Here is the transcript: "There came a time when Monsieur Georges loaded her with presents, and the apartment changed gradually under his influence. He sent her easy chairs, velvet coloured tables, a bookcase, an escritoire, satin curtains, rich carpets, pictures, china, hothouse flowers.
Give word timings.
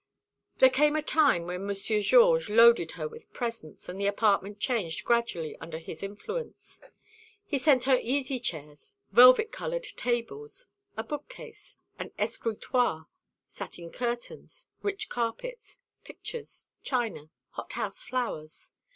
"There 0.57 0.71
came 0.71 0.95
a 0.95 1.03
time 1.03 1.45
when 1.45 1.67
Monsieur 1.67 2.01
Georges 2.01 2.49
loaded 2.49 2.93
her 2.93 3.07
with 3.07 3.31
presents, 3.33 3.87
and 3.87 4.01
the 4.01 4.07
apartment 4.07 4.59
changed 4.59 5.05
gradually 5.05 5.55
under 5.57 5.77
his 5.77 6.01
influence. 6.01 6.81
He 7.45 7.59
sent 7.59 7.83
her 7.83 7.99
easy 8.01 8.39
chairs, 8.39 8.93
velvet 9.11 9.51
coloured 9.51 9.83
tables, 9.83 10.65
a 10.97 11.03
bookcase, 11.03 11.77
an 11.99 12.09
escritoire, 12.17 13.09
satin 13.45 13.91
curtains, 13.91 14.65
rich 14.81 15.07
carpets, 15.07 15.77
pictures, 16.03 16.67
china, 16.81 17.29
hothouse 17.51 18.01
flowers. 18.01 18.71